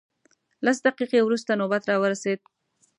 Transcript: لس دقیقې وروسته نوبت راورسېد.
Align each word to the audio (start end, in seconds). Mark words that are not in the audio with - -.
لس 0.65 0.77
دقیقې 0.87 1.19
وروسته 1.23 1.51
نوبت 1.61 1.83
راورسېد. 1.89 2.39